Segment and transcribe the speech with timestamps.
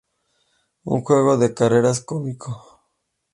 [0.83, 2.89] Un juego de carreras cómico.